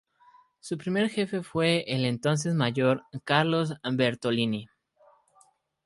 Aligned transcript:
Su 0.61 0.79
primer 0.79 1.09
jefe 1.11 1.43
fue 1.43 1.83
el 1.87 2.05
entonces 2.05 2.55
mayor 2.55 3.03
Carlos 3.23 3.71
Bertolini. 3.83 4.67